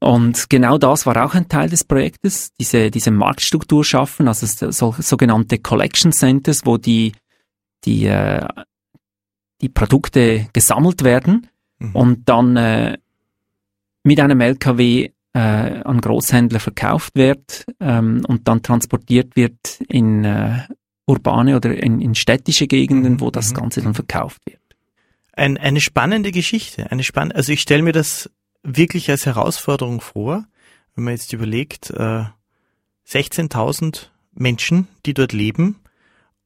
[0.00, 4.94] Und genau das war auch ein Teil des Projektes, diese, diese Marktstruktur schaffen, also so,
[4.98, 7.12] sogenannte Collection Centers, wo die,
[7.84, 8.46] die, äh,
[9.64, 11.46] die Produkte gesammelt werden
[11.78, 11.96] mhm.
[11.96, 12.98] und dann äh,
[14.02, 20.58] mit einem LKW äh, an Großhändler verkauft wird ähm, und dann transportiert wird in äh,
[21.06, 23.20] urbane oder in, in städtische Gegenden, mhm.
[23.20, 23.56] wo das mhm.
[23.56, 24.60] Ganze dann verkauft wird.
[25.32, 28.30] Ein, eine spannende Geschichte, eine spann also ich stelle mir das
[28.62, 30.44] wirklich als Herausforderung vor,
[30.94, 32.24] wenn man jetzt überlegt, äh,
[33.08, 35.76] 16.000 Menschen, die dort leben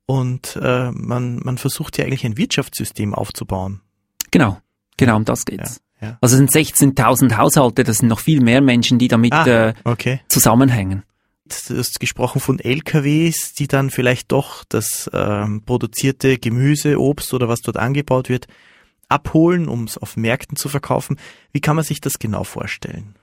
[0.09, 3.83] und äh, man, man versucht ja eigentlich ein Wirtschaftssystem aufzubauen.
[4.31, 4.57] Genau,
[4.97, 5.83] genau um das geht's.
[6.01, 6.19] Ja, ja.
[6.23, 10.13] Also es sind 16.000 Haushalte, das sind noch viel mehr Menschen, die damit ah, okay.
[10.13, 11.03] äh, zusammenhängen.
[11.45, 17.49] Du hast gesprochen von LKWs, die dann vielleicht doch das ähm, produzierte Gemüse, Obst oder
[17.49, 18.47] was dort angebaut wird,
[19.11, 21.19] abholen, um es auf Märkten zu verkaufen.
[21.53, 23.15] Wie kann man sich das genau vorstellen?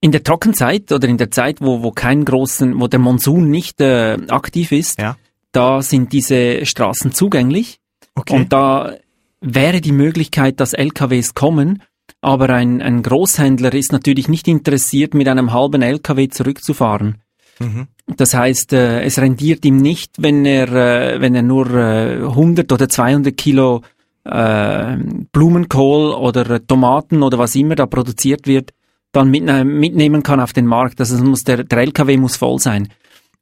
[0.00, 3.80] In der Trockenzeit oder in der Zeit, wo, wo kein großen, wo der Monsun nicht
[3.80, 5.16] äh, aktiv ist, ja.
[5.58, 7.80] Da sind diese Straßen zugänglich.
[8.14, 8.36] Okay.
[8.36, 8.94] Und da
[9.40, 11.82] wäre die Möglichkeit, dass LKWs kommen,
[12.20, 17.22] aber ein, ein Großhändler ist natürlich nicht interessiert, mit einem halben LKW zurückzufahren.
[17.58, 17.88] Mhm.
[18.06, 22.72] Das heißt, äh, es rendiert ihm nicht, wenn er, äh, wenn er nur äh, 100
[22.72, 23.82] oder 200 Kilo
[24.24, 24.96] äh,
[25.32, 28.72] Blumenkohl oder Tomaten oder was immer da produziert wird,
[29.10, 31.00] dann mit, äh, mitnehmen kann auf den Markt.
[31.00, 32.88] Also muss der, der LKW muss voll sein.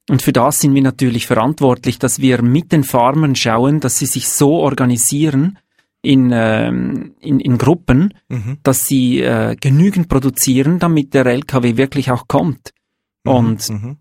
[0.09, 4.05] Und für das sind wir natürlich verantwortlich, dass wir mit den Farmern schauen, dass sie
[4.05, 5.59] sich so organisieren
[6.01, 8.57] in, äh, in, in Gruppen, mhm.
[8.63, 12.73] dass sie äh, genügend produzieren, damit der LKW wirklich auch kommt.
[13.25, 13.31] Mhm.
[13.31, 13.97] Und mhm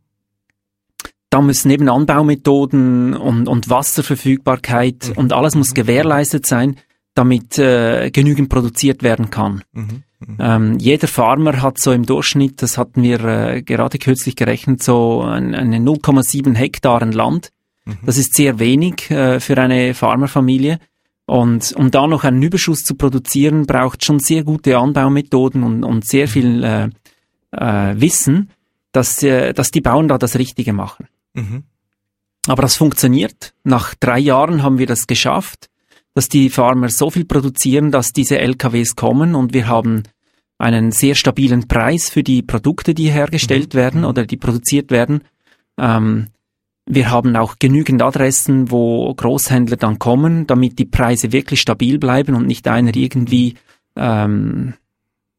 [1.30, 5.18] da müssen eben Anbaumethoden und, und Wasserverfügbarkeit mhm.
[5.18, 6.76] und alles muss gewährleistet sein,
[7.14, 9.62] damit äh, genügend produziert werden kann.
[9.72, 10.02] Mhm.
[10.18, 10.36] Mhm.
[10.38, 15.22] Ähm, jeder Farmer hat so im Durchschnitt, das hatten wir äh, gerade kürzlich gerechnet, so
[15.22, 17.52] ein, eine 0,7 Hektaren Land.
[17.84, 17.98] Mhm.
[18.04, 20.78] Das ist sehr wenig äh, für eine Farmerfamilie.
[21.26, 26.06] Und um da noch einen Überschuss zu produzieren, braucht schon sehr gute Anbaumethoden und, und
[26.06, 26.30] sehr mhm.
[26.30, 26.88] viel äh,
[27.50, 28.50] äh, Wissen,
[28.92, 31.08] dass, äh, dass die Bauern da das Richtige machen.
[31.34, 31.64] Mhm.
[32.46, 33.54] Aber das funktioniert.
[33.64, 35.68] Nach drei Jahren haben wir das geschafft,
[36.16, 40.04] dass die Farmer so viel produzieren, dass diese LKWs kommen und wir haben
[40.56, 43.78] einen sehr stabilen Preis für die Produkte, die hergestellt mhm.
[43.78, 45.24] werden oder die produziert werden.
[45.78, 46.28] Ähm,
[46.86, 52.34] wir haben auch genügend Adressen, wo Großhändler dann kommen, damit die Preise wirklich stabil bleiben
[52.34, 53.56] und nicht einer irgendwie
[53.94, 54.72] ähm,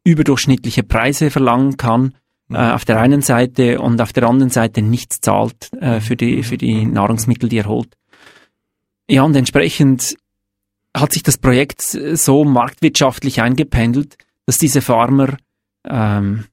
[0.03, 2.13] überdurchschnittliche Preise verlangen kann
[2.51, 2.57] äh, mhm.
[2.57, 6.57] auf der einen Seite und auf der anderen Seite nichts zahlt äh, für die für
[6.57, 6.93] die mhm.
[6.93, 7.97] Nahrungsmittel, die er holt.
[9.09, 10.15] Ja, und entsprechend
[10.99, 15.37] hat sich das Projekt so marktwirtschaftlich eingependelt, dass diese Farmer
[15.87, 16.45] ähm,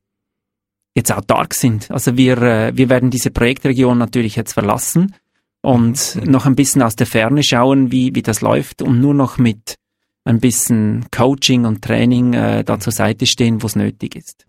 [0.94, 1.90] jetzt autark sind.
[1.90, 5.14] Also wir, äh, wir werden diese Projektregion natürlich jetzt verlassen
[5.62, 6.30] und mhm.
[6.30, 9.76] noch ein bisschen aus der Ferne schauen, wie, wie das läuft und nur noch mit
[10.24, 14.46] ein bisschen Coaching und Training äh, da zur Seite stehen, wo es nötig ist.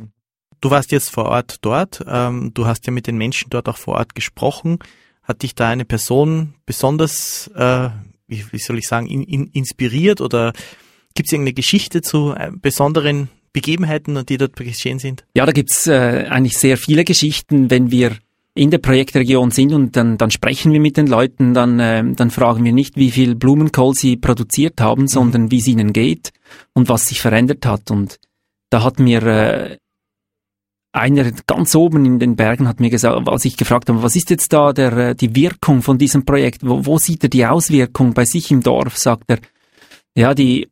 [0.61, 3.77] Du warst jetzt vor Ort dort, ähm, du hast ja mit den Menschen dort auch
[3.77, 4.79] vor Ort gesprochen.
[5.21, 7.89] Hat dich da eine Person besonders, äh,
[8.27, 10.53] wie, wie soll ich sagen, in, in, inspiriert oder
[11.13, 15.25] gibt es irgendeine Geschichte zu äh, besonderen Begebenheiten, die dort geschehen sind?
[15.35, 18.17] Ja, da gibt's äh, eigentlich sehr viele Geschichten, wenn wir
[18.53, 22.31] in der Projektregion sind und dann, dann sprechen wir mit den Leuten, dann, äh, dann
[22.31, 25.07] fragen wir nicht, wie viel Blumenkohl sie produziert haben, mhm.
[25.07, 26.31] sondern wie es ihnen geht
[26.73, 27.91] und was sich verändert hat.
[27.91, 28.17] Und
[28.69, 29.77] da hat mir äh,
[30.95, 34.29] einer ganz oben in den Bergen hat mir gesagt, als ich gefragt habe, was ist
[34.29, 36.61] jetzt da der, äh, die Wirkung von diesem Projekt?
[36.63, 38.97] Wo, wo sieht er die Auswirkung bei sich im Dorf?
[38.97, 39.39] Sagt er,
[40.15, 40.67] ja, die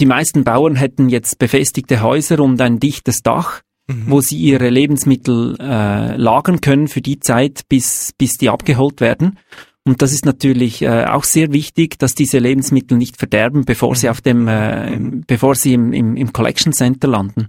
[0.00, 4.04] die meisten Bauern hätten jetzt befestigte Häuser und ein dichtes Dach, mhm.
[4.08, 9.38] wo sie ihre Lebensmittel äh, lagern können für die Zeit, bis, bis die abgeholt werden.
[9.84, 14.06] Und das ist natürlich äh, auch sehr wichtig, dass diese Lebensmittel nicht verderben, bevor sie
[14.06, 14.10] mhm.
[14.10, 17.48] auf dem, äh, bevor sie im, im, im Collection Center landen.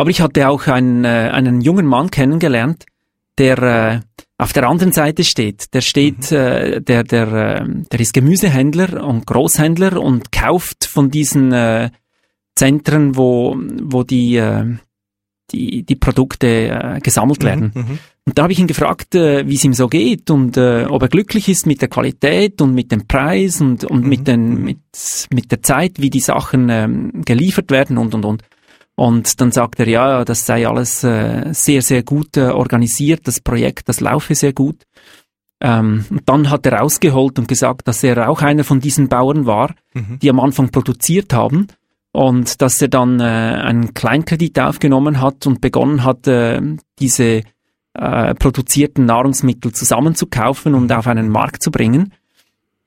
[0.00, 2.86] Aber ich hatte auch einen, äh, einen jungen Mann kennengelernt,
[3.36, 4.00] der äh,
[4.38, 5.74] auf der anderen Seite steht.
[5.74, 6.36] Der steht, mhm.
[6.38, 11.90] äh, der, der, äh, der ist Gemüsehändler und Großhändler und kauft von diesen äh,
[12.54, 14.74] Zentren, wo, wo die, äh,
[15.52, 17.72] die, die Produkte äh, gesammelt mhm, werden.
[17.74, 20.86] Mhm, und da habe ich ihn gefragt, äh, wie es ihm so geht und äh,
[20.88, 24.08] ob er glücklich ist mit der Qualität und mit dem Preis und, und mhm.
[24.08, 24.64] mit, den, mhm.
[24.64, 24.78] mit,
[25.30, 26.88] mit der Zeit, wie die Sachen äh,
[27.26, 28.42] geliefert werden und und und.
[29.00, 33.40] Und dann sagt er, ja, das sei alles äh, sehr, sehr gut äh, organisiert, das
[33.40, 34.82] Projekt, das laufe sehr gut.
[35.62, 39.46] Ähm, und dann hat er ausgeholt und gesagt, dass er auch einer von diesen Bauern
[39.46, 40.18] war, mhm.
[40.20, 41.68] die am Anfang produziert haben
[42.12, 46.60] und dass er dann äh, einen Kleinkredit aufgenommen hat und begonnen hat, äh,
[46.98, 47.40] diese
[47.94, 52.12] äh, produzierten Nahrungsmittel zusammenzukaufen und auf einen Markt zu bringen.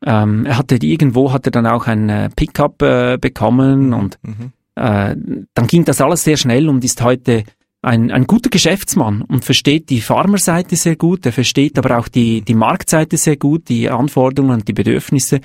[0.06, 4.54] Ähm, er hatte irgendwo hat er dann auch ein äh, Pickup äh, bekommen und mhm
[4.76, 5.16] äh,
[5.54, 7.44] dann ging das alles sehr schnell und ist heute
[7.82, 12.42] ein, ein guter Geschäftsmann und versteht die Farmerseite sehr gut, er versteht aber auch die,
[12.42, 15.42] die Marktseite sehr gut, die Anforderungen und die Bedürfnisse.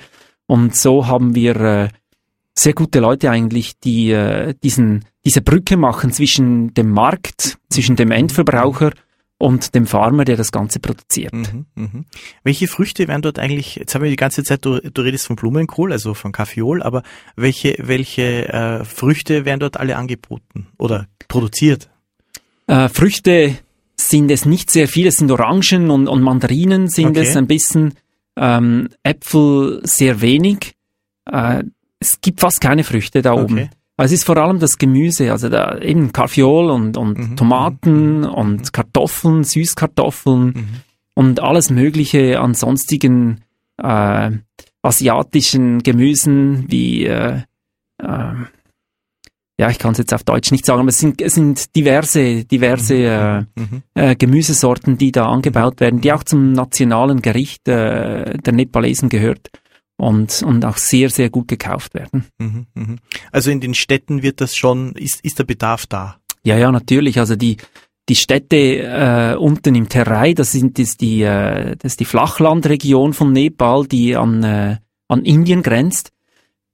[0.47, 1.89] Und so haben wir äh,
[2.57, 8.11] sehr gute Leute eigentlich, die äh, diesen, diese Brücke machen zwischen dem Markt, zwischen dem
[8.11, 8.91] Endverbraucher
[9.39, 11.33] und dem Farmer, der das Ganze produziert.
[11.33, 11.89] Mhm, mh.
[12.43, 15.37] Welche Früchte werden dort eigentlich, jetzt haben wir die ganze Zeit, du, du redest von
[15.37, 17.03] Blumenkohl, also von Kaffeeol, aber
[17.35, 21.89] welche, welche äh, Früchte werden dort alle angeboten oder produziert?
[22.67, 23.57] Äh, Früchte
[23.95, 27.21] sind es nicht sehr viele, es sind Orangen und, und Mandarinen sind okay.
[27.21, 27.93] es ein bisschen,
[28.35, 30.75] ähm, Äpfel sehr wenig.
[31.25, 31.63] Äh,
[31.99, 33.43] es gibt fast keine Früchte da okay.
[33.43, 33.69] oben.
[34.03, 37.35] Es ist vor allem das Gemüse, also da eben Kaffeeol und, und mhm.
[37.35, 38.25] Tomaten mhm.
[38.25, 40.67] und Kartoffeln, Süßkartoffeln mhm.
[41.15, 43.41] und alles Mögliche an sonstigen
[43.77, 44.31] äh,
[44.81, 47.41] asiatischen Gemüsen wie äh,
[48.01, 48.33] äh,
[49.59, 52.45] ja, ich kann es jetzt auf Deutsch nicht sagen, aber es sind, es sind diverse,
[52.45, 53.47] diverse mhm.
[53.57, 53.83] äh, mhm.
[53.93, 59.49] äh, Gemüsesorten, die da angebaut werden, die auch zum nationalen Gericht äh, der Nepalesen gehört
[59.99, 62.25] und, und auch sehr, sehr gut gekauft werden.
[62.39, 62.99] Mhm, mhm.
[63.31, 66.15] Also in den Städten wird das schon, ist, ist der Bedarf da?
[66.43, 67.19] Ja, ja, natürlich.
[67.19, 67.57] Also die,
[68.07, 73.13] die Städte äh, unten im Terai, das sind das die, äh, das ist die Flachlandregion
[73.13, 74.77] von Nepal, die an, äh,
[75.09, 76.11] an Indien grenzt.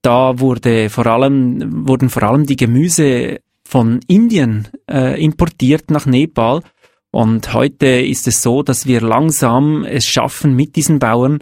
[0.03, 6.61] Da wurde vor allem, wurden vor allem die Gemüse von Indien äh, importiert nach Nepal.
[7.09, 11.39] Und heute ist es so, dass wir langsam es schaffen, mit diesen Bauern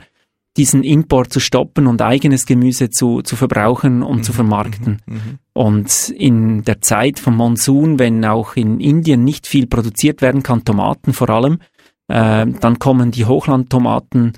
[0.58, 4.24] diesen Import zu stoppen und eigenes Gemüse zu, zu verbrauchen und mhm.
[4.24, 5.02] zu vermarkten.
[5.06, 5.14] Mhm.
[5.14, 5.40] mhm.
[5.56, 10.66] Und in der Zeit vom Monsun, wenn auch in Indien nicht viel produziert werden kann,
[10.66, 11.60] Tomaten vor allem,
[12.08, 14.34] äh, dann kommen die Hochlandtomaten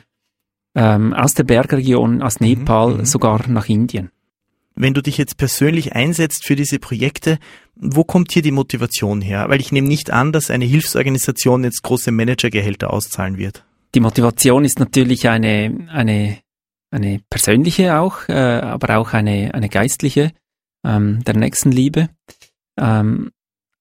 [0.76, 2.48] ähm, aus der Bergregion, aus mhm.
[2.48, 3.06] Nepal, mhm.
[3.06, 4.12] sogar nach Indien.
[4.76, 7.40] Wenn du dich jetzt persönlich einsetzt für diese Projekte,
[7.76, 9.46] wo kommt hier die Motivation her?
[9.48, 13.65] Weil ich nehme nicht an, dass eine Hilfsorganisation jetzt große Managergehälter auszahlen wird.
[13.96, 16.38] Die Motivation ist natürlich eine, eine,
[16.92, 20.34] eine persönliche auch, äh, aber auch eine, eine geistliche
[20.86, 22.10] ähm, der Nächstenliebe.
[22.78, 23.32] Ähm,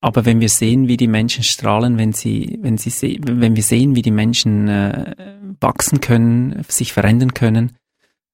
[0.01, 3.63] aber wenn wir sehen, wie die Menschen strahlen, wenn sie, wenn sie se wenn wir
[3.65, 5.17] sehen, wie die Menschen äh,
[5.61, 7.73] wachsen können, sich verändern können,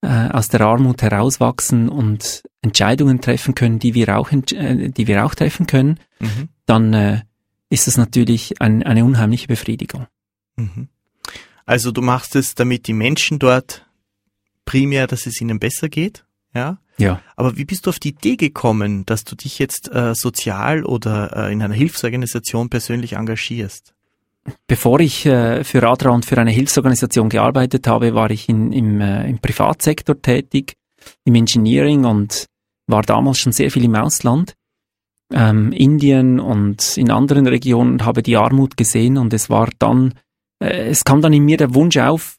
[0.03, 5.25] äh, aus der Armut herauswachsen und Entscheidungen treffen können, die wir auch, äh, die wir
[5.25, 6.49] auch treffen können, mhm.
[6.67, 7.23] dann äh,
[7.71, 10.09] ist das natürlich ein, eine unheimliche Befriedigung.
[10.57, 10.90] Mhm.
[11.71, 13.87] Also du machst es, damit die Menschen dort
[14.65, 16.79] primär, dass es ihnen besser geht, ja?
[16.99, 17.23] Ja.
[17.37, 21.47] Aber wie bist du auf die Idee gekommen, dass du dich jetzt äh, sozial oder
[21.47, 23.95] äh, in einer Hilfsorganisation persönlich engagierst?
[24.67, 29.01] Bevor ich äh, für Adra und für eine Hilfsorganisation gearbeitet habe, war ich in, im,
[29.01, 30.75] äh, im Privatsektor tätig,
[31.25, 32.47] im Engineering und
[32.89, 34.55] war damals schon sehr viel im Ausland,
[35.33, 40.15] ähm, Indien und in anderen Regionen habe die Armut gesehen und es war dann,
[40.61, 42.37] äh, es kam dann in mir der Wunsch auf,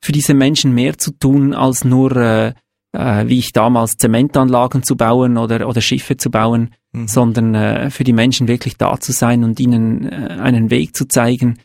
[0.00, 2.54] für diese Menschen mehr zu tun, als nur äh,
[2.94, 7.08] äh, wie ich damals Zementanlagen zu bauen oder, oder Schiffe zu bauen, mhm.
[7.08, 11.06] sondern äh, für die Menschen wirklich da zu sein und ihnen äh, einen Weg zu
[11.06, 11.58] zeigen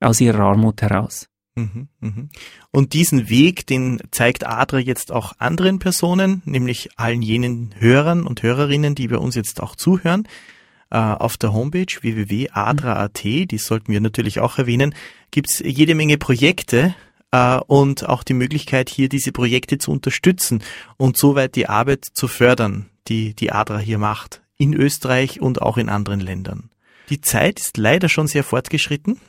[0.00, 1.28] aus ihrer Armut heraus.
[1.56, 2.28] Mhm, mhm.
[2.70, 8.42] Und diesen Weg, den zeigt Adra jetzt auch anderen Personen, nämlich allen jenen Hörern und
[8.42, 10.26] Hörerinnen, die bei uns jetzt auch zuhören.
[10.94, 14.94] Äh, auf der Homepage www.adra.at, die sollten wir natürlich auch erwähnen,
[15.32, 16.94] gibt's jede Menge Projekte,
[17.32, 20.62] äh, und auch die Möglichkeit, hier diese Projekte zu unterstützen
[20.96, 25.78] und soweit die Arbeit zu fördern, die die ADRA hier macht, in Österreich und auch
[25.78, 26.70] in anderen Ländern.
[27.10, 29.20] Die Zeit ist leider schon sehr fortgeschritten.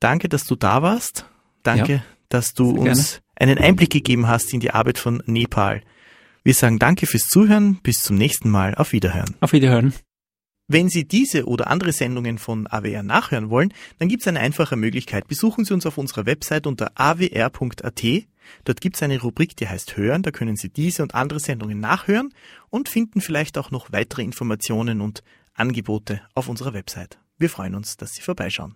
[0.00, 1.26] Danke, dass du da warst.
[1.62, 5.82] Danke, ja, dass du uns einen Einblick gegeben hast in die Arbeit von Nepal.
[6.44, 7.78] Wir sagen danke fürs Zuhören.
[7.82, 8.74] Bis zum nächsten Mal.
[8.74, 9.34] Auf Wiederhören.
[9.40, 9.92] Auf Wiederhören.
[10.66, 14.76] Wenn Sie diese oder andere Sendungen von AWR nachhören wollen, dann gibt es eine einfache
[14.76, 15.28] Möglichkeit.
[15.28, 18.02] Besuchen Sie uns auf unserer Website unter awr.at.
[18.64, 20.22] Dort gibt es eine Rubrik, die heißt Hören.
[20.22, 22.32] Da können Sie diese und andere Sendungen nachhören
[22.70, 25.22] und finden vielleicht auch noch weitere Informationen und
[25.52, 27.18] Angebote auf unserer Website.
[27.36, 28.74] Wir freuen uns, dass Sie vorbeischauen.